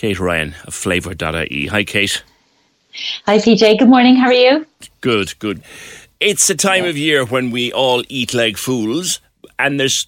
Kate 0.00 0.18
Ryan 0.18 0.54
of 0.64 0.72
Flavour.ie. 0.72 1.66
Hi, 1.66 1.84
Kate. 1.84 2.22
Hi, 3.26 3.36
PJ. 3.36 3.80
Good 3.80 3.88
morning. 3.90 4.16
How 4.16 4.28
are 4.28 4.32
you? 4.32 4.66
Good, 5.02 5.38
good. 5.38 5.62
It's 6.20 6.48
a 6.48 6.54
time 6.54 6.86
of 6.86 6.96
year 6.96 7.26
when 7.26 7.50
we 7.50 7.70
all 7.70 8.02
eat 8.08 8.32
like 8.32 8.56
fools, 8.56 9.20
and 9.58 9.78
there's 9.78 10.06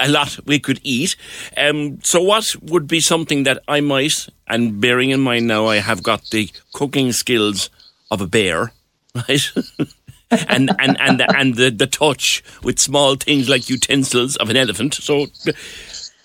a 0.00 0.08
lot 0.08 0.36
we 0.46 0.58
could 0.58 0.80
eat. 0.82 1.14
Um, 1.56 2.00
so, 2.02 2.20
what 2.20 2.56
would 2.60 2.88
be 2.88 2.98
something 2.98 3.44
that 3.44 3.62
I 3.68 3.80
might, 3.80 4.28
and 4.48 4.80
bearing 4.80 5.10
in 5.10 5.20
mind 5.20 5.46
now 5.46 5.66
I 5.66 5.76
have 5.76 6.02
got 6.02 6.28
the 6.30 6.50
cooking 6.72 7.12
skills 7.12 7.70
of 8.10 8.20
a 8.20 8.26
bear, 8.26 8.72
right? 9.14 9.48
and 10.48 10.74
and 10.80 11.00
and 11.00 11.20
the, 11.20 11.36
and 11.38 11.54
the, 11.54 11.70
the 11.70 11.86
touch 11.86 12.42
with 12.64 12.80
small 12.80 13.14
things 13.14 13.48
like 13.48 13.70
utensils 13.70 14.34
of 14.38 14.50
an 14.50 14.56
elephant. 14.56 14.94
So, 14.94 15.26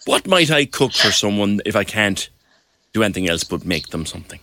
what 0.07 0.25
might 0.25 0.49
I 0.49 0.65
cook 0.65 0.93
for 0.93 1.11
someone 1.11 1.61
if 1.67 1.75
I 1.75 1.83
can't 1.83 2.29
do 2.95 3.03
anything 3.03 3.29
else 3.29 3.43
but 3.43 3.65
make 3.65 3.89
them 3.89 4.05
something? 4.05 4.39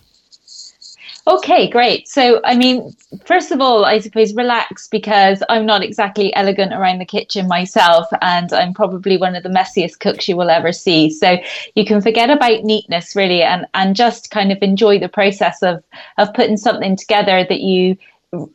Okay, 1.25 1.69
great. 1.69 2.09
So, 2.09 2.41
I 2.43 2.53
mean, 2.53 2.93
first 3.25 3.51
of 3.51 3.61
all, 3.61 3.85
I 3.85 3.99
suppose 3.99 4.33
relax 4.35 4.89
because 4.89 5.41
I'm 5.47 5.65
not 5.65 5.81
exactly 5.81 6.35
elegant 6.35 6.73
around 6.73 6.99
the 6.99 7.05
kitchen 7.05 7.47
myself, 7.47 8.07
and 8.21 8.51
I'm 8.51 8.73
probably 8.73 9.15
one 9.15 9.33
of 9.33 9.43
the 9.43 9.49
messiest 9.49 9.99
cooks 9.99 10.27
you 10.27 10.35
will 10.35 10.49
ever 10.49 10.73
see. 10.73 11.09
So, 11.09 11.37
you 11.75 11.85
can 11.85 12.01
forget 12.01 12.29
about 12.29 12.65
neatness 12.65 13.15
really, 13.15 13.41
and 13.41 13.65
and 13.73 13.95
just 13.95 14.31
kind 14.31 14.51
of 14.51 14.57
enjoy 14.61 14.99
the 14.99 15.07
process 15.07 15.63
of 15.63 15.81
of 16.17 16.33
putting 16.33 16.57
something 16.57 16.97
together 16.97 17.45
that 17.47 17.61
you 17.61 17.97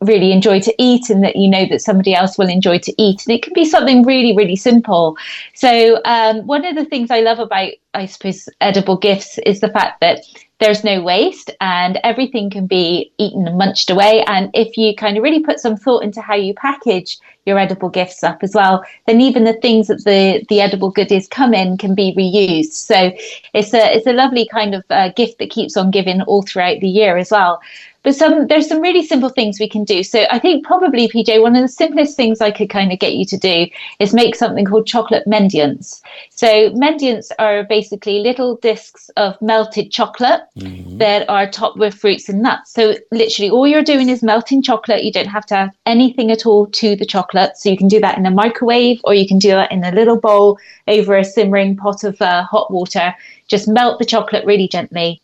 really 0.00 0.32
enjoy 0.32 0.60
to 0.60 0.74
eat 0.78 1.08
and 1.08 1.22
that 1.22 1.36
you 1.36 1.48
know 1.48 1.66
that 1.66 1.80
somebody 1.80 2.14
else 2.14 2.36
will 2.36 2.48
enjoy 2.48 2.78
to 2.78 3.02
eat. 3.02 3.26
And 3.26 3.36
it 3.36 3.42
can 3.42 3.52
be 3.52 3.64
something 3.64 4.04
really 4.04 4.36
really 4.36 4.56
simple. 4.56 5.16
So 5.54 6.00
um, 6.04 6.46
one 6.46 6.64
of 6.64 6.74
the 6.74 6.84
things 6.84 7.10
i 7.10 7.20
love 7.20 7.38
about 7.38 7.70
i 7.94 8.06
suppose 8.06 8.48
edible 8.60 8.96
gifts 8.96 9.38
is 9.46 9.60
the 9.60 9.68
fact 9.68 10.00
that 10.00 10.20
there's 10.58 10.82
no 10.82 11.00
waste 11.00 11.50
and 11.60 12.00
everything 12.02 12.50
can 12.50 12.66
be 12.66 13.12
eaten 13.18 13.46
and 13.46 13.56
munched 13.56 13.90
away. 13.90 14.24
And 14.26 14.50
if 14.54 14.76
you 14.76 14.94
kind 14.96 15.16
of 15.16 15.22
really 15.22 15.42
put 15.42 15.60
some 15.60 15.76
thought 15.76 16.02
into 16.02 16.20
how 16.20 16.34
you 16.34 16.52
package 16.54 17.16
your 17.46 17.58
edible 17.58 17.88
gifts 17.88 18.22
up 18.22 18.42
as 18.42 18.54
well 18.54 18.84
then 19.06 19.20
even 19.22 19.44
the 19.44 19.54
things 19.54 19.86
that 19.86 20.04
the 20.04 20.44
the 20.48 20.60
edible 20.60 20.90
goodies 20.90 21.28
come 21.28 21.54
in 21.54 21.78
can 21.78 21.94
be 21.94 22.14
reused. 22.14 22.72
So 22.72 23.12
it's 23.54 23.72
a 23.72 23.96
it's 23.96 24.06
a 24.06 24.12
lovely 24.12 24.48
kind 24.48 24.74
of 24.74 24.84
uh, 24.90 25.10
gift 25.10 25.38
that 25.38 25.50
keeps 25.50 25.76
on 25.76 25.90
giving 25.90 26.20
all 26.22 26.42
throughout 26.42 26.80
the 26.80 26.88
year 26.88 27.16
as 27.16 27.30
well 27.30 27.60
but 28.02 28.14
some 28.14 28.46
there's 28.46 28.68
some 28.68 28.80
really 28.80 29.04
simple 29.04 29.28
things 29.28 29.58
we 29.58 29.68
can 29.68 29.84
do. 29.84 30.02
So 30.02 30.26
I 30.30 30.38
think 30.38 30.64
probably 30.64 31.08
PJ, 31.08 31.42
one 31.42 31.56
of 31.56 31.62
the 31.62 31.68
simplest 31.68 32.16
things 32.16 32.40
I 32.40 32.50
could 32.50 32.70
kind 32.70 32.92
of 32.92 32.98
get 32.98 33.14
you 33.14 33.24
to 33.26 33.36
do 33.36 33.66
is 33.98 34.14
make 34.14 34.34
something 34.34 34.64
called 34.64 34.86
chocolate 34.86 35.26
mendiants. 35.26 36.00
So 36.30 36.70
mendiants 36.70 37.30
are 37.38 37.64
basically 37.64 38.20
little 38.20 38.56
discs 38.56 39.10
of 39.16 39.40
melted 39.42 39.90
chocolate 39.90 40.42
mm-hmm. 40.56 40.98
that 40.98 41.28
are 41.28 41.50
topped 41.50 41.78
with 41.78 41.94
fruits 41.94 42.28
and 42.28 42.40
nuts. 42.40 42.72
So 42.72 42.94
literally 43.10 43.50
all 43.50 43.66
you're 43.66 43.82
doing 43.82 44.08
is 44.08 44.22
melting 44.22 44.62
chocolate. 44.62 45.04
You 45.04 45.12
don't 45.12 45.26
have 45.26 45.46
to 45.46 45.54
add 45.56 45.70
anything 45.84 46.30
at 46.30 46.46
all 46.46 46.66
to 46.66 46.94
the 46.94 47.06
chocolate. 47.06 47.56
So 47.56 47.68
you 47.68 47.76
can 47.76 47.88
do 47.88 48.00
that 48.00 48.16
in 48.16 48.26
a 48.26 48.30
microwave 48.30 49.00
or 49.04 49.14
you 49.14 49.26
can 49.26 49.38
do 49.38 49.50
that 49.50 49.72
in 49.72 49.82
a 49.84 49.92
little 49.92 50.20
bowl 50.20 50.58
over 50.86 51.16
a 51.16 51.24
simmering 51.24 51.76
pot 51.76 52.04
of 52.04 52.20
uh, 52.22 52.44
hot 52.44 52.70
water. 52.70 53.14
Just 53.48 53.66
melt 53.66 53.98
the 53.98 54.04
chocolate 54.04 54.44
really 54.44 54.68
gently 54.68 55.20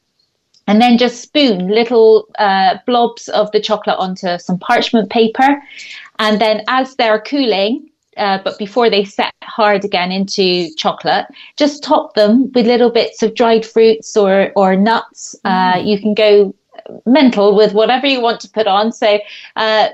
and 0.66 0.80
then 0.80 0.98
just 0.98 1.22
spoon 1.22 1.68
little 1.68 2.28
uh, 2.38 2.78
blobs 2.86 3.28
of 3.28 3.50
the 3.52 3.60
chocolate 3.60 3.98
onto 3.98 4.38
some 4.38 4.58
parchment 4.58 5.10
paper. 5.10 5.62
And 6.18 6.40
then 6.40 6.62
as 6.68 6.96
they're 6.96 7.20
cooling, 7.20 7.90
uh, 8.16 8.38
but 8.44 8.58
before 8.58 8.88
they 8.88 9.04
set 9.04 9.32
hard 9.42 9.84
again 9.84 10.12
into 10.12 10.72
chocolate, 10.76 11.26
just 11.56 11.82
top 11.82 12.14
them 12.14 12.50
with 12.52 12.66
little 12.66 12.90
bits 12.90 13.22
of 13.22 13.34
dried 13.34 13.66
fruits 13.66 14.16
or, 14.16 14.52
or 14.56 14.76
nuts. 14.76 15.34
Uh, 15.44 15.74
mm. 15.74 15.86
you 15.86 15.98
can 15.98 16.14
go 16.14 16.54
mental 17.06 17.54
with 17.56 17.72
whatever 17.72 18.06
you 18.06 18.20
want 18.20 18.40
to 18.40 18.48
put 18.48 18.66
on. 18.66 18.92
So, 18.92 19.18
uh, 19.56 19.88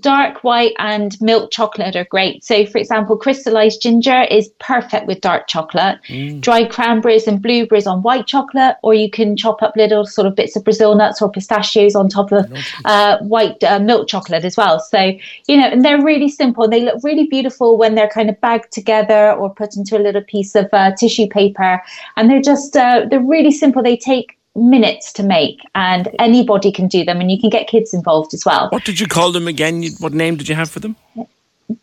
dark 0.00 0.44
white 0.44 0.74
and 0.78 1.20
milk 1.20 1.50
chocolate 1.50 1.96
are 1.96 2.04
great. 2.04 2.44
So, 2.44 2.66
for 2.66 2.78
example, 2.78 3.16
crystallized 3.16 3.82
ginger 3.82 4.22
is 4.30 4.48
perfect 4.58 5.06
with 5.06 5.20
dark 5.20 5.48
chocolate. 5.48 5.98
Mm. 6.08 6.40
Dried 6.40 6.70
cranberries 6.70 7.26
and 7.26 7.40
blueberries 7.42 7.86
on 7.86 8.02
white 8.02 8.26
chocolate, 8.26 8.76
or 8.82 8.94
you 8.94 9.10
can 9.10 9.36
chop 9.36 9.62
up 9.62 9.76
little 9.76 10.06
sort 10.06 10.26
of 10.26 10.34
bits 10.34 10.56
of 10.56 10.64
Brazil 10.64 10.94
nuts 10.94 11.22
or 11.22 11.30
pistachios 11.30 11.94
on 11.94 12.08
top 12.08 12.32
of 12.32 12.52
uh, 12.84 13.18
white 13.18 13.62
uh, 13.64 13.78
milk 13.78 14.08
chocolate 14.08 14.44
as 14.44 14.56
well. 14.56 14.80
So, 14.80 15.12
you 15.46 15.56
know, 15.56 15.68
and 15.68 15.84
they're 15.84 16.02
really 16.02 16.28
simple. 16.28 16.68
They 16.68 16.82
look 16.82 17.02
really 17.02 17.26
beautiful 17.26 17.76
when 17.76 17.94
they're 17.94 18.08
kind 18.08 18.30
of 18.30 18.40
bagged 18.40 18.72
together 18.72 19.32
or 19.32 19.54
put 19.54 19.76
into 19.76 19.96
a 19.96 20.02
little 20.02 20.22
piece 20.22 20.54
of 20.54 20.68
uh, 20.72 20.92
tissue 20.96 21.28
paper. 21.28 21.82
And 22.16 22.30
they're 22.30 22.42
just, 22.42 22.76
uh, 22.76 23.06
they're 23.08 23.20
really 23.20 23.52
simple. 23.52 23.82
They 23.82 23.96
take 23.96 24.39
minutes 24.54 25.12
to 25.14 25.22
make 25.22 25.60
and 25.74 26.08
anybody 26.18 26.72
can 26.72 26.88
do 26.88 27.04
them 27.04 27.20
and 27.20 27.30
you 27.30 27.40
can 27.40 27.50
get 27.50 27.68
kids 27.68 27.94
involved 27.94 28.34
as 28.34 28.44
well. 28.44 28.68
What 28.70 28.84
did 28.84 28.98
you 28.98 29.06
call 29.06 29.32
them 29.32 29.46
again? 29.46 29.84
What 29.98 30.12
name 30.12 30.36
did 30.36 30.48
you 30.48 30.54
have 30.54 30.70
for 30.70 30.80
them? 30.80 30.96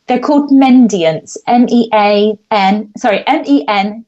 They're 0.08 0.20
called 0.20 0.50
Mendiants, 0.52 1.38
M-E-A-N, 1.48 2.92
sorry, 2.98 3.24
M-E-N-D-I-A-N-T-S. 3.26 4.04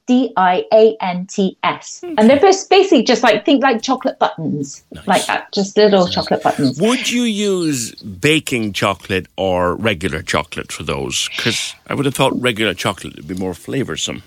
Okay. 2.03 2.11
Hmm. 2.11 2.19
And 2.19 2.29
they're 2.29 2.39
just 2.39 2.69
basically 2.69 3.03
just 3.03 3.23
like, 3.23 3.45
think 3.45 3.63
like 3.63 3.81
chocolate 3.81 4.19
buttons, 4.19 4.83
nice. 4.91 5.07
like 5.07 5.25
that, 5.27 5.49
just 5.53 5.77
little 5.77 6.03
nice. 6.03 6.13
chocolate 6.13 6.43
buttons. 6.43 6.81
Would 6.81 7.09
you 7.09 7.23
use 7.23 7.95
baking 7.95 8.73
chocolate 8.73 9.27
or 9.37 9.75
regular 9.75 10.21
chocolate 10.21 10.73
for 10.73 10.83
those? 10.83 11.29
Because 11.29 11.73
I 11.87 11.93
would 11.93 12.05
have 12.05 12.15
thought 12.15 12.33
regular 12.41 12.73
chocolate 12.73 13.15
would 13.15 13.29
be 13.29 13.35
more 13.35 13.53
flavoursome. 13.53 14.21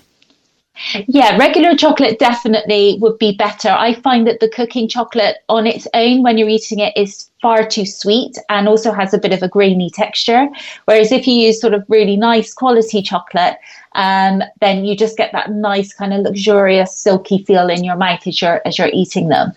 Yeah, 1.07 1.37
regular 1.37 1.75
chocolate 1.75 2.17
definitely 2.19 2.97
would 2.99 3.19
be 3.19 3.35
better. 3.35 3.69
I 3.69 3.93
find 3.93 4.25
that 4.27 4.39
the 4.39 4.49
cooking 4.49 4.87
chocolate 4.87 5.37
on 5.47 5.67
its 5.67 5.87
own, 5.93 6.23
when 6.23 6.37
you're 6.37 6.49
eating 6.49 6.79
it, 6.79 6.97
is 6.97 7.29
far 7.43 7.67
too 7.67 7.85
sweet 7.85 8.37
and 8.47 8.69
also 8.69 8.93
has 8.93 9.13
a 9.13 9.17
bit 9.17 9.33
of 9.33 9.43
a 9.43 9.49
grainy 9.49 9.89
texture. 9.89 10.47
Whereas 10.85 11.11
if 11.11 11.27
you 11.27 11.35
use 11.35 11.59
sort 11.59 11.73
of 11.73 11.83
really 11.89 12.15
nice 12.15 12.53
quality 12.53 13.01
chocolate, 13.01 13.57
um, 13.95 14.41
then 14.61 14.85
you 14.85 14.95
just 14.95 15.17
get 15.17 15.33
that 15.33 15.51
nice 15.51 15.93
kind 15.93 16.13
of 16.13 16.21
luxurious 16.21 16.97
silky 16.97 17.43
feel 17.43 17.69
in 17.69 17.83
your 17.83 17.97
mouth 17.97 18.25
as 18.25 18.41
you're 18.41 18.61
as 18.65 18.79
you're 18.79 18.89
eating 18.93 19.27
them. 19.27 19.51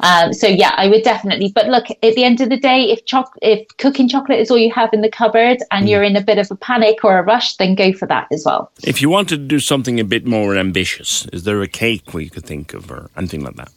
Um, 0.00 0.32
so 0.32 0.46
yeah, 0.46 0.74
I 0.76 0.86
would 0.88 1.02
definitely. 1.02 1.52
But 1.54 1.66
look, 1.66 1.90
at 1.90 2.14
the 2.14 2.24
end 2.24 2.40
of 2.40 2.48
the 2.48 2.56
day, 2.56 2.84
if 2.84 3.04
choc- 3.04 3.36
if 3.42 3.66
cooking 3.78 4.08
chocolate 4.08 4.38
is 4.38 4.50
all 4.50 4.58
you 4.58 4.72
have 4.72 4.90
in 4.92 5.02
the 5.02 5.10
cupboard 5.10 5.58
and 5.70 5.86
mm. 5.86 5.90
you're 5.90 6.04
in 6.04 6.16
a 6.16 6.22
bit 6.22 6.38
of 6.38 6.50
a 6.50 6.56
panic 6.56 7.04
or 7.04 7.18
a 7.18 7.22
rush, 7.22 7.56
then 7.56 7.74
go 7.74 7.92
for 7.92 8.06
that 8.06 8.28
as 8.30 8.44
well. 8.46 8.70
If 8.84 9.02
you 9.02 9.10
wanted 9.10 9.36
to 9.36 9.46
do 9.46 9.60
something 9.60 10.00
a 10.00 10.04
bit 10.04 10.24
more 10.24 10.56
ambitious, 10.56 11.26
is 11.32 11.42
there 11.44 11.60
a 11.60 11.68
cake 11.68 12.14
we 12.14 12.30
could 12.30 12.46
think 12.46 12.72
of 12.74 12.90
or 12.90 13.10
anything 13.16 13.42
like 13.42 13.56
that? 13.56 13.72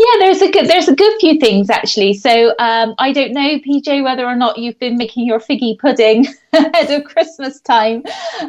Yeah, 0.00 0.18
there's 0.18 0.40
a 0.40 0.50
good 0.50 0.66
there's 0.66 0.88
a 0.88 0.94
good 0.94 1.12
few 1.20 1.38
things 1.38 1.68
actually. 1.68 2.14
So 2.14 2.54
um, 2.58 2.94
I 2.98 3.12
don't 3.12 3.32
know, 3.32 3.58
PJ, 3.58 4.02
whether 4.02 4.24
or 4.24 4.34
not 4.34 4.56
you've 4.56 4.78
been 4.78 4.96
making 4.96 5.26
your 5.26 5.38
figgy 5.38 5.78
pudding 5.78 6.26
ahead 6.54 6.90
of 6.90 7.04
Christmas 7.04 7.60
time, 7.60 8.04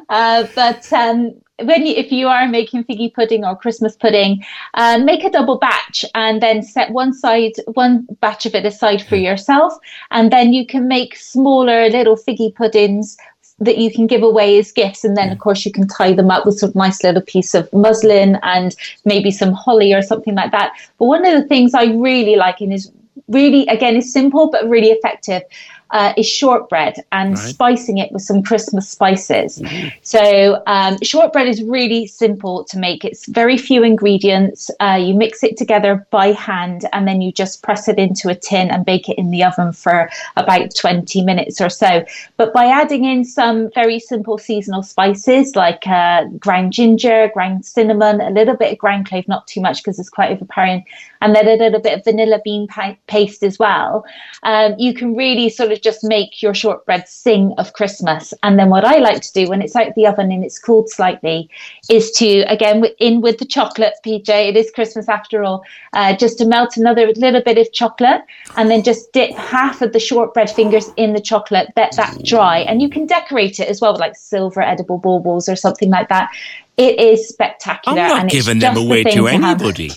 uh, 0.07 0.47
but 0.55 0.91
um, 0.93 1.33
when 1.61 1.85
you, 1.85 1.93
if 1.93 2.09
you 2.09 2.29
are 2.29 2.47
making 2.47 2.85
figgy 2.85 3.13
pudding 3.13 3.43
or 3.43 3.57
Christmas 3.57 3.97
pudding, 3.97 4.45
uh, 4.75 4.99
make 4.99 5.25
a 5.25 5.29
double 5.29 5.57
batch 5.57 6.05
and 6.15 6.41
then 6.41 6.63
set 6.63 6.89
one 6.91 7.11
side 7.11 7.51
one 7.73 8.07
batch 8.21 8.45
of 8.45 8.55
it 8.55 8.65
aside 8.65 9.01
for 9.01 9.17
yourself, 9.17 9.77
and 10.11 10.31
then 10.31 10.53
you 10.53 10.65
can 10.65 10.87
make 10.87 11.17
smaller 11.17 11.89
little 11.89 12.15
figgy 12.15 12.55
puddings 12.55 13.17
that 13.61 13.77
you 13.77 13.91
can 13.91 14.07
give 14.07 14.23
away 14.23 14.57
as 14.59 14.71
gifts. 14.71 15.03
And 15.03 15.15
then, 15.15 15.31
of 15.31 15.39
course, 15.39 15.65
you 15.65 15.71
can 15.71 15.87
tie 15.87 16.13
them 16.13 16.31
up 16.31 16.45
with 16.45 16.59
some 16.59 16.71
nice 16.75 17.03
little 17.03 17.21
piece 17.21 17.53
of 17.53 17.71
muslin 17.71 18.39
and 18.43 18.75
maybe 19.05 19.31
some 19.31 19.53
holly 19.53 19.93
or 19.93 20.01
something 20.01 20.35
like 20.35 20.51
that. 20.51 20.73
But 20.97 21.05
one 21.05 21.25
of 21.25 21.33
the 21.33 21.47
things 21.47 21.73
I 21.73 21.85
really 21.85 22.35
like 22.35 22.59
and 22.59 22.73
is 22.73 22.91
really, 23.27 23.65
again, 23.67 23.95
is 23.95 24.11
simple 24.11 24.49
but 24.49 24.67
really 24.67 24.89
effective 24.89 25.43
uh, 25.91 26.13
is 26.17 26.27
shortbread 26.27 27.03
and 27.11 27.35
right. 27.35 27.37
spicing 27.37 27.97
it 27.97 28.11
with 28.11 28.21
some 28.21 28.41
Christmas 28.41 28.89
spices. 28.89 29.59
Mm-hmm. 29.59 29.89
So, 30.01 30.63
um, 30.67 30.97
shortbread 31.03 31.47
is 31.47 31.61
really 31.61 32.07
simple 32.07 32.63
to 32.65 32.79
make. 32.79 33.03
It's 33.03 33.27
very 33.27 33.57
few 33.57 33.83
ingredients. 33.83 34.71
Uh, 34.79 34.99
you 35.01 35.13
mix 35.13 35.43
it 35.43 35.57
together 35.57 36.07
by 36.09 36.27
hand 36.31 36.85
and 36.93 37.07
then 37.07 37.21
you 37.21 37.31
just 37.31 37.61
press 37.61 37.87
it 37.87 37.97
into 37.97 38.29
a 38.29 38.35
tin 38.35 38.71
and 38.71 38.85
bake 38.85 39.09
it 39.09 39.17
in 39.17 39.31
the 39.31 39.43
oven 39.43 39.73
for 39.73 40.09
about 40.37 40.73
20 40.75 41.23
minutes 41.23 41.59
or 41.59 41.69
so. 41.69 42.05
But 42.37 42.53
by 42.53 42.65
adding 42.65 43.05
in 43.05 43.25
some 43.25 43.69
very 43.73 43.99
simple 43.99 44.37
seasonal 44.37 44.83
spices 44.83 45.55
like 45.55 45.85
uh, 45.87 46.25
ground 46.39 46.73
ginger, 46.73 47.29
ground 47.33 47.65
cinnamon, 47.65 48.21
a 48.21 48.29
little 48.29 48.55
bit 48.55 48.71
of 48.71 48.77
ground 48.77 49.07
clove, 49.07 49.27
not 49.27 49.47
too 49.47 49.61
much 49.61 49.83
because 49.83 49.99
it's 49.99 50.09
quite 50.09 50.31
overpowering, 50.31 50.85
and 51.21 51.35
then 51.35 51.47
a 51.47 51.55
little 51.55 51.79
bit 51.79 51.97
of 51.97 52.03
vanilla 52.03 52.39
bean 52.43 52.67
paste 53.07 53.43
as 53.43 53.59
well, 53.59 54.05
um, 54.43 54.75
you 54.77 54.93
can 54.93 55.15
really 55.15 55.49
sort 55.49 55.71
of 55.71 55.80
just 55.81 56.03
make 56.03 56.41
your 56.41 56.53
shortbread 56.53 57.07
sing 57.07 57.53
of 57.57 57.73
Christmas. 57.73 58.33
And 58.43 58.57
then 58.57 58.69
what 58.69 58.85
I 58.85 58.97
like 58.97 59.21
to 59.21 59.33
do 59.33 59.49
when 59.49 59.61
it's 59.61 59.75
out 59.75 59.87
of 59.87 59.95
the 59.95 60.07
oven 60.07 60.31
and 60.31 60.43
it's 60.43 60.59
cooled 60.59 60.89
slightly 60.89 61.49
is 61.89 62.11
to, 62.11 62.41
again, 62.47 62.85
in 62.99 63.21
with 63.21 63.37
the 63.37 63.45
chocolate, 63.45 63.93
PJ, 64.05 64.29
it 64.29 64.57
is 64.57 64.71
Christmas 64.71 65.09
after 65.09 65.43
all, 65.43 65.63
uh, 65.93 66.15
just 66.15 66.37
to 66.39 66.45
melt 66.45 66.77
another 66.77 67.07
little 67.07 67.41
bit 67.41 67.57
of 67.57 67.71
chocolate 67.73 68.21
and 68.57 68.69
then 68.69 68.83
just 68.83 69.11
dip 69.13 69.31
half 69.31 69.81
of 69.81 69.93
the 69.93 69.99
shortbread 69.99 70.49
fingers 70.49 70.89
in 70.97 71.13
the 71.13 71.21
chocolate, 71.21 71.69
let 71.75 71.95
that 71.95 72.23
dry. 72.23 72.59
And 72.59 72.81
you 72.81 72.89
can 72.89 73.05
decorate 73.05 73.59
it 73.59 73.67
as 73.67 73.81
well 73.81 73.93
with 73.93 74.01
like 74.01 74.15
silver 74.15 74.61
edible 74.61 74.97
baubles 74.97 75.49
or 75.49 75.55
something 75.55 75.89
like 75.89 76.09
that. 76.09 76.31
It 76.77 76.99
is 76.99 77.27
spectacular. 77.27 77.99
I'm 77.99 78.23
not 78.23 78.29
giving 78.29 78.59
them 78.59 78.77
away 78.77 79.03
to, 79.03 79.11
to 79.11 79.27
anybody. 79.27 79.91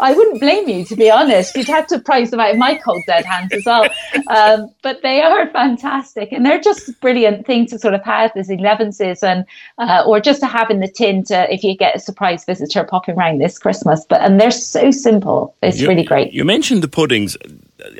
I 0.00 0.12
wouldn't 0.12 0.40
blame 0.40 0.68
you, 0.68 0.84
to 0.86 0.96
be 0.96 1.10
honest. 1.10 1.56
You'd 1.56 1.68
have 1.68 1.86
to 1.88 1.98
price 1.98 2.30
them 2.30 2.40
out 2.40 2.52
of 2.52 2.58
my 2.58 2.76
cold 2.76 3.02
dead 3.06 3.24
hands 3.24 3.52
as 3.52 3.64
well. 3.64 3.88
Um, 4.28 4.74
but 4.82 5.02
they 5.02 5.22
are 5.22 5.48
fantastic, 5.50 6.32
and 6.32 6.44
they're 6.44 6.60
just 6.60 7.00
brilliant 7.00 7.46
thing 7.46 7.66
to 7.66 7.78
sort 7.78 7.94
of 7.94 8.04
have 8.04 8.32
as 8.36 8.48
elevenses, 8.48 9.22
and 9.22 9.44
uh, 9.78 10.04
or 10.06 10.20
just 10.20 10.40
to 10.40 10.46
have 10.46 10.70
in 10.70 10.80
the 10.80 10.88
tin 10.88 11.24
to 11.24 11.52
if 11.52 11.62
you 11.62 11.76
get 11.76 11.96
a 11.96 11.98
surprise 11.98 12.44
visitor 12.44 12.84
popping 12.84 13.16
around 13.16 13.38
this 13.38 13.58
Christmas. 13.58 14.04
But 14.08 14.20
and 14.20 14.40
they're 14.40 14.50
so 14.50 14.90
simple. 14.90 15.54
It's 15.62 15.80
you, 15.80 15.88
really 15.88 16.04
great. 16.04 16.32
You 16.32 16.44
mentioned 16.44 16.82
the 16.82 16.88
puddings. 16.88 17.36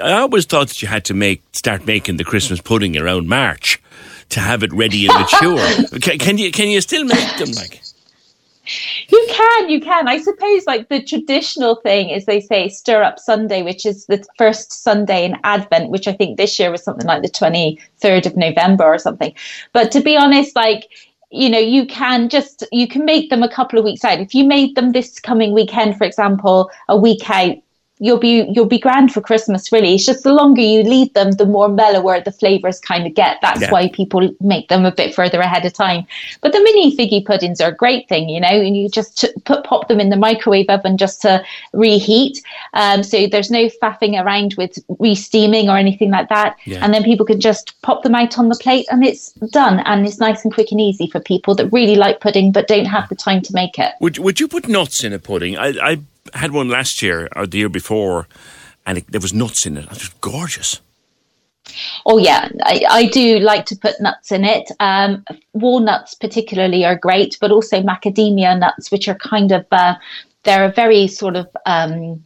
I 0.03 0.13
always 0.13 0.45
thought 0.45 0.69
that 0.69 0.83
you 0.83 0.89
had 0.89 1.05
to 1.07 1.15
make 1.15 1.43
start 1.53 1.87
making 1.87 2.17
the 2.17 2.25
Christmas 2.25 2.61
pudding 2.61 2.97
around 2.97 3.29
March 3.29 3.81
to 4.31 4.41
have 4.41 4.63
it 4.63 4.73
ready 4.73 5.07
and 5.07 5.19
mature. 5.19 5.99
can, 6.01 6.19
can 6.19 6.39
you 6.39 6.51
can 6.51 6.69
you 6.69 6.81
still 6.81 7.05
make 7.05 7.37
them 7.39 7.53
like? 7.53 7.81
You 9.09 9.27
can, 9.29 9.69
you 9.71 9.81
can. 9.81 10.09
I 10.09 10.21
suppose 10.21 10.67
like 10.67 10.89
the 10.89 11.03
traditional 11.03 11.77
thing 11.77 12.11
is 12.11 12.27
they 12.27 12.41
say 12.41 12.69
stir 12.69 13.03
up 13.03 13.19
Sunday, 13.19 13.63
which 13.63 13.87
is 13.87 14.07
the 14.07 14.25
first 14.37 14.73
Sunday 14.73 15.25
in 15.25 15.37
Advent, 15.45 15.91
which 15.91 16.09
I 16.09 16.13
think 16.13 16.37
this 16.37 16.59
year 16.59 16.71
was 16.71 16.83
something 16.83 17.07
like 17.07 17.23
the 17.23 17.29
23rd 17.29 18.27
of 18.27 18.37
November 18.37 18.85
or 18.85 18.99
something. 18.99 19.35
But 19.73 19.91
to 19.93 20.01
be 20.01 20.17
honest, 20.17 20.55
like 20.57 20.89
you 21.31 21.49
know 21.51 21.59
you 21.59 21.87
can 21.87 22.29
just 22.29 22.65
you 22.73 22.89
can 22.89 23.05
make 23.05 23.29
them 23.31 23.43
a 23.43 23.49
couple 23.51 23.79
of 23.79 23.85
weeks 23.85 24.05
out 24.05 24.19
if 24.19 24.35
you 24.35 24.45
made 24.45 24.75
them 24.75 24.93
this 24.93 25.21
coming 25.21 25.53
weekend 25.53 25.95
for 25.99 26.05
example 26.05 26.71
a 26.89 26.97
week 26.97 27.29
out 27.29 27.57
you'll 27.99 28.19
be 28.19 28.47
you'll 28.53 28.67
be 28.67 28.79
grand 28.79 29.13
for 29.13 29.21
Christmas. 29.21 29.73
Really, 29.73 29.95
it's 29.95 30.07
just 30.07 30.25
the 30.25 30.33
longer 30.33 30.61
you 30.61 30.83
leave 30.83 31.13
them, 31.15 31.33
the 31.33 31.47
more 31.47 31.69
mellower 31.69 32.21
the 32.21 32.33
flavors 32.33 32.81
kind 32.81 33.07
of 33.07 33.15
get. 33.15 33.39
That's 33.43 33.63
yeah. 33.63 33.71
why 33.71 33.89
people 33.89 34.35
make 34.41 34.69
them 34.69 34.85
a 34.85 34.93
bit 34.93 35.15
further 35.15 35.41
ahead 35.41 35.65
of 35.65 35.73
time. 35.73 36.07
But 36.41 36.53
the 36.53 36.61
mini 36.61 36.97
figgy 36.97 37.25
puddings 37.25 37.61
are 37.61 37.71
a 37.71 37.75
great 37.75 38.09
thing, 38.09 38.29
you 38.29 38.41
know, 38.41 38.49
and 38.49 38.77
you 38.77 38.89
just 38.89 39.25
put 39.45 39.65
pop 39.65 39.89
them 39.89 40.01
in 40.01 40.11
the 40.11 40.17
microwave 40.17 40.69
oven 40.69 40.97
just 40.97 41.23
to 41.23 41.45
reheat. 41.73 42.43
Um, 42.75 43.03
so 43.03 43.27
there's 43.27 43.51
no 43.51 43.69
faffing 43.83 44.23
around 44.23 44.55
with 44.57 44.79
re-steaming 44.99 45.69
or 45.69 45.77
anything 45.77 46.11
like 46.11 46.29
that. 46.29 46.57
Yeah. 46.65 46.85
And 46.85 46.93
then 46.95 47.03
people 47.03 47.27
can 47.27 47.41
just 47.41 47.81
pop 47.83 48.03
them 48.03 48.15
out 48.15 48.39
on 48.39 48.49
the 48.49 48.57
plate, 48.57 48.87
and 48.91 49.05
it's 49.05 49.33
done. 49.33 49.81
And 49.81 50.07
it's 50.07 50.19
nice 50.19 50.45
and 50.45 50.53
quick 50.53 50.73
and 50.73 50.81
easy 50.81 51.09
for 51.09 51.21
people 51.21 51.55
that 51.57 51.69
really 51.69 51.97
like 51.97 52.21
pudding 52.21 52.53
but 52.53 52.69
don't 52.69 52.87
have 52.87 53.09
the 53.09 53.15
time 53.15 53.43
to 53.43 53.53
make 53.53 53.79
it. 53.79 53.93
Would 54.01 54.19
Would 54.19 54.41
you 54.41 54.49
put 54.49 54.69
nuts 54.69 55.05
in 55.05 55.13
a 55.13 55.19
pudding? 55.19 55.57
I, 55.57 55.69
I 55.83 56.01
had 56.35 56.53
one 56.53 56.69
last 56.69 57.03
year 57.03 57.29
or 57.35 57.47
the 57.47 57.59
year 57.59 57.69
before, 57.69 58.27
and 58.87 58.99
it, 58.99 59.11
there 59.11 59.21
was 59.21 59.35
nuts 59.35 59.67
in 59.67 59.77
it. 59.77 59.85
It 59.85 59.91
was 59.91 60.09
gorgeous. 60.21 60.81
Oh 62.07 62.19
yeah, 62.19 62.49
I, 62.63 62.85
I, 62.89 63.07
do 63.09 63.39
like 63.41 63.67
to 63.67 63.77
put 63.77 64.01
nuts 64.01 64.33
in 64.33 64.45
it. 64.45 64.71
Um, 64.81 65.25
walnuts 65.53 66.15
particularly 66.15 66.85
are 66.85 66.97
great, 66.97 67.37
but 67.41 67.51
also 67.51 67.83
macadamia 67.83 68.59
nuts, 68.59 68.91
which 68.91 69.07
are 69.07 69.15
kind 69.17 69.53
of 69.53 69.67
uh, 69.71 69.95
they're 70.45 70.73
very 70.73 71.09
sort 71.09 71.37
of 71.37 71.47
um, 71.67 72.25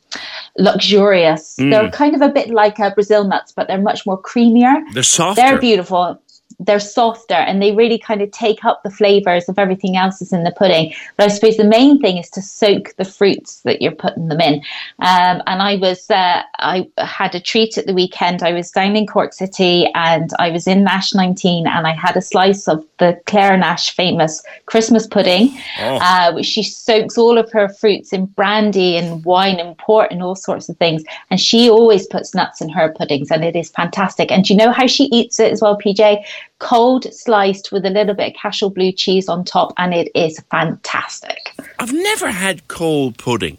luxurious. 0.59 1.57
Mm. 1.57 1.71
They're 1.71 1.91
kind 1.91 2.15
of 2.15 2.23
a 2.23 2.29
bit 2.29 2.51
like 2.51 2.79
uh, 2.79 2.95
Brazil 2.95 3.25
nuts, 3.25 3.53
but 3.53 3.67
they're 3.67 3.81
much 3.81 4.07
more 4.07 4.21
creamier. 4.21 4.81
They're 4.93 5.03
softer. 5.03 5.43
They're 5.43 5.59
beautiful 5.59 6.23
they're 6.65 6.81
softer 6.81 7.35
and 7.35 7.63
they 7.63 7.73
really 7.73 7.99
kind 7.99 8.23
of 8.23 8.31
take 8.31 8.65
up 8.65 8.83
the 8.83 8.91
flavors 8.91 9.49
of 9.49 9.59
everything 9.59 9.97
else 9.97 10.19
that's 10.19 10.33
in 10.33 10.45
the 10.45 10.53
pudding. 10.53 10.95
But 11.17 11.27
I 11.27 11.29
suppose 11.29 11.57
the 11.57 11.65
main 11.65 12.01
thing 12.01 12.19
is 12.19 12.31
to 12.31 12.43
soak 12.43 12.95
the 12.97 13.05
fruits 13.05 13.61
that 13.61 13.83
you're 13.83 13.93
putting 13.93 14.29
them 14.29 14.41
in. 14.41 14.55
Um, 15.01 15.43
and 15.47 15.63
I 15.63 15.77
was, 15.77 16.11
uh, 16.11 16.43
I 16.59 16.89
had 16.99 17.35
a 17.35 17.41
treat 17.41 17.79
at 17.79 17.87
the 17.87 17.95
weekend. 17.95 18.43
I 18.43 18.53
was 18.53 18.71
down 18.71 18.97
in 18.97 19.07
Cork 19.07 19.33
City 19.33 19.91
and 19.95 20.31
I 20.39 20.51
was 20.51 20.67
in 20.67 20.85
Nash 20.85 21.15
19 21.15 21.67
and 21.67 21.87
I 21.87 21.93
had 21.93 22.17
a 22.17 22.23
slice 22.23 22.69
of 22.69 22.85
the 22.99 23.21
Claire 23.27 23.57
Nash 23.57 23.95
famous 23.95 24.43
Christmas 24.67 25.07
pudding, 25.07 25.57
oh. 25.81 25.99
uh, 26.01 26.33
which 26.33 26.47
she 26.47 26.63
soaks 26.63 27.19
all 27.19 27.39
of 27.39 27.51
her 27.53 27.69
fruits 27.69 28.13
in 28.13 28.27
brandy 28.27 28.97
and 28.97 29.25
wine 29.25 29.59
and 29.59 29.77
port 29.79 30.11
and 30.11 30.23
all 30.23 30.37
sorts 30.37 30.69
of 30.69 30.77
things. 30.77 31.03
And 31.31 31.41
she 31.41 31.69
always 31.69 32.07
puts 32.07 32.35
nuts 32.35 32.61
in 32.61 32.69
her 32.69 32.93
puddings 32.93 33.31
and 33.31 33.45
it 33.45 33.57
is 33.57 33.71
fantastic. 33.71 34.31
And 34.31 34.45
do 34.45 34.53
you 34.53 34.59
know 34.59 34.71
how 34.71 34.87
she 34.87 35.05
eats 35.05 35.41
it 35.41 35.53
as 35.53 35.61
well, 35.61 35.79
PJ? 35.79 36.25
Cold 36.63 37.13
sliced 37.13 37.73
with 37.73 37.85
a 37.85 37.91
little 37.91 38.15
bit 38.15 38.29
of 38.29 38.41
cashel 38.41 38.71
blue 38.71 38.93
cheese 38.93 39.29
on 39.29 39.45
top, 39.45 39.75
and 39.77 39.93
it 39.93 40.11
is 40.15 40.41
fantastic. 40.51 41.53
I've 41.79 41.93
never 41.93 42.31
had 42.31 42.69
cold 42.69 43.19
pudding. 43.19 43.59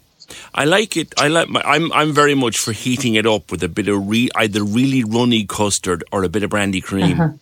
I 0.54 0.64
like 0.64 0.96
it. 0.96 1.14
I 1.18 1.28
like. 1.28 1.48
My, 1.48 1.62
I'm. 1.62 1.92
I'm 1.92 2.12
very 2.12 2.34
much 2.34 2.58
for 2.58 2.72
heating 2.72 3.14
it 3.14 3.26
up 3.26 3.50
with 3.50 3.62
a 3.62 3.68
bit 3.68 3.88
of 3.88 4.08
re, 4.08 4.30
either 4.34 4.64
really 4.64 5.04
runny 5.04 5.44
custard 5.44 6.02
or 6.10 6.24
a 6.24 6.28
bit 6.28 6.42
of 6.42 6.50
brandy 6.50 6.80
cream. 6.80 7.20
Uh-huh. 7.20 7.34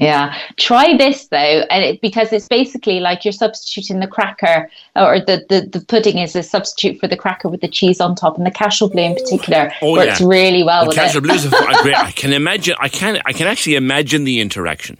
Yeah, 0.00 0.36
try 0.56 0.96
this 0.96 1.28
though, 1.28 1.36
and 1.70 1.84
it, 1.84 2.00
because 2.00 2.32
it's 2.32 2.48
basically 2.48 3.00
like 3.00 3.24
you're 3.24 3.32
substituting 3.32 4.00
the 4.00 4.06
cracker, 4.06 4.70
or 4.96 5.20
the, 5.20 5.44
the, 5.50 5.68
the 5.70 5.84
pudding 5.84 6.18
is 6.18 6.34
a 6.34 6.42
substitute 6.42 6.98
for 6.98 7.08
the 7.08 7.16
cracker 7.16 7.48
with 7.48 7.60
the 7.60 7.68
cheese 7.68 8.00
on 8.00 8.14
top, 8.14 8.38
and 8.38 8.46
the 8.46 8.50
Cashel 8.50 8.88
Blue 8.88 9.02
in 9.02 9.14
particular 9.14 9.70
oh, 9.82 9.92
works 9.92 10.20
yeah. 10.20 10.26
really 10.26 10.62
well 10.62 10.86
with 10.86 10.96
the 10.96 11.02
with 11.02 11.16
it. 11.16 11.22
Blue 11.22 11.34
is 11.34 11.82
great. 11.82 11.94
I 11.96 12.10
can 12.12 12.32
imagine. 12.32 12.74
I 12.80 12.88
can. 12.88 13.20
I 13.26 13.32
can 13.32 13.46
actually 13.46 13.76
imagine 13.76 14.24
the 14.24 14.40
interaction, 14.40 14.96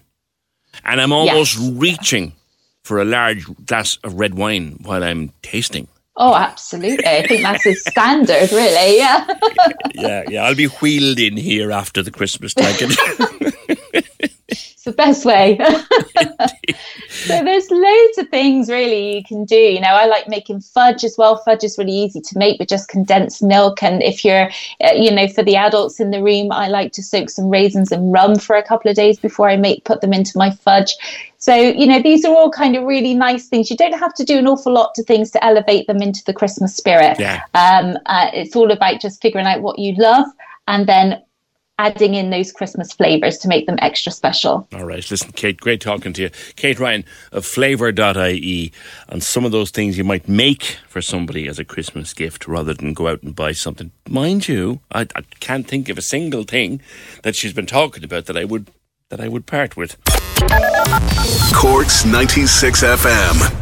and 0.85 1.01
I'm 1.01 1.13
almost 1.13 1.59
yes. 1.59 1.73
reaching 1.73 2.35
for 2.83 3.01
a 3.01 3.05
large 3.05 3.47
glass 3.65 3.97
of 4.05 4.15
red 4.15 4.35
wine 4.35 4.79
while 4.83 5.03
I'm 5.03 5.33
tasting. 5.41 5.89
Oh, 6.17 6.35
absolutely. 6.35 7.07
I 7.07 7.27
think 7.27 7.43
that's 7.43 7.65
his 7.65 7.83
standard, 7.85 8.53
really. 8.53 8.99
Yeah. 8.99 9.27
yeah, 9.95 10.23
yeah. 10.29 10.45
I'll 10.45 10.55
be 10.55 10.67
wheeled 10.67 11.19
in 11.19 11.39
here 11.39 11.73
after 11.73 12.03
the 12.03 12.11
Christmas 12.11 12.53
time. 12.55 12.75
It's 14.83 14.97
the 14.97 14.97
best 14.97 15.25
way. 15.25 15.59
so 17.09 17.45
there's 17.45 17.71
loads 17.71 18.19
of 18.19 18.29
things 18.31 18.69
really 18.69 19.17
you 19.17 19.23
can 19.23 19.45
do. 19.45 19.55
You 19.55 19.81
know, 19.81 19.89
I 19.89 20.07
like 20.07 20.29
making 20.29 20.61
fudge 20.61 21.05
as 21.05 21.17
well. 21.17 21.37
Fudge 21.45 21.63
is 21.63 21.79
really 21.79 21.93
easy 21.93 22.21
to 22.21 22.39
make 22.39 22.59
with 22.59 22.69
just 22.69 22.89
condensed 22.89 23.43
milk. 23.43 23.83
And 23.83 24.03
if 24.03 24.25
you're, 24.25 24.51
uh, 24.83 24.93
you 24.95 25.13
know, 25.13 25.29
for 25.29 25.45
the 25.45 25.55
adults 25.55 26.01
in 26.01 26.11
the 26.11 26.23
room, 26.23 26.51
I 26.51 26.67
like 26.67 26.91
to 26.93 27.03
soak 27.03 27.31
some 27.31 27.49
raisins 27.49 27.93
in 27.93 28.11
rum 28.11 28.37
for 28.37 28.57
a 28.57 28.63
couple 28.63 28.91
of 28.91 28.97
days 28.97 29.21
before 29.21 29.49
I 29.49 29.57
make 29.57 29.85
put 29.85 30.01
them 30.01 30.13
into 30.13 30.37
my 30.37 30.51
fudge. 30.51 30.97
So, 31.39 31.55
you 31.55 31.87
know, 31.87 32.03
these 32.03 32.25
are 32.25 32.35
all 32.35 32.51
kind 32.51 32.75
of 32.75 32.83
really 32.83 33.15
nice 33.15 33.47
things. 33.49 33.71
You 33.71 33.77
don't 33.77 33.99
have 33.99 34.15
to 34.15 34.25
do 34.25 34.39
an 34.39 34.49
awful 34.49 34.73
lot 34.73 34.97
to 34.97 35.05
things 35.05 35.31
to 35.33 35.45
elevate 35.45 35.87
them 35.87 36.03
into 36.03 36.25
the 36.25 36.33
Christmas 36.33 36.75
spirit. 36.75 37.21
Yeah. 37.21 37.43
Um, 37.55 37.99
uh, 38.07 38.31
it's 38.33 38.57
all 38.57 38.73
about 38.73 39.01
just 39.01 39.23
figuring 39.23 39.47
out 39.47 39.63
what 39.63 39.79
you 39.79 39.95
love 39.97 40.27
and 40.67 40.89
then 40.89 41.23
adding 41.79 42.15
in 42.15 42.31
those 42.31 42.53
Christmas 42.53 42.93
flavors 42.93 43.39
to 43.39 43.49
make 43.49 43.67
them 43.67 43.79
extra 43.81 44.13
special. 44.13 44.69
All 44.73 44.85
right. 44.85 45.11
Listen, 45.11 45.33
Kate, 45.33 45.59
great 45.59 45.81
talking 45.81 46.13
to 46.13 46.23
you. 46.23 46.31
Kate 46.57 46.79
Ryan 46.79 47.05
of 47.33 47.45
flavour.ie 47.45 48.73
and 49.09 49.23
some 49.23 49.45
of 49.45 49.53
those 49.53 49.71
things 49.71 49.99
you 49.99 50.05
might 50.05 50.29
make 50.29 50.79
for 50.89 51.01
somebody 51.01 51.49
as 51.49 51.59
a 51.59 51.65
Christmas 51.65 52.15
gift 52.15 52.47
rather 52.47 52.75
than 52.75 52.95
go 52.95 53.09
out 53.09 53.23
and 53.23 53.35
buy 53.35 53.53
something. 53.53 53.91
Mind 54.09 54.49
you, 54.49 54.81
I, 54.93 55.03
I 55.17 55.23
can't 55.41 55.67
think 55.67 55.89
of 55.89 55.99
a 55.99 56.03
single 56.03 56.45
thing 56.45 56.81
that 57.23 57.37
she's 57.37 57.53
been 57.53 57.67
talking 57.67 58.05
about 58.05 58.27
that 58.27 58.37
I 58.37 58.45
would 58.45 58.71
that 59.09 59.21
I 59.21 59.29
would 59.29 59.47
part 59.47 59.77
with. 59.77 59.97
Corks 61.55 62.05
96 62.07 62.83
FM. 62.83 63.62